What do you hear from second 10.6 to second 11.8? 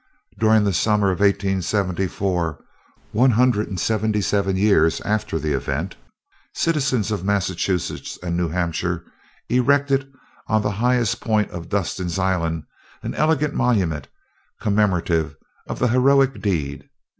the highest point of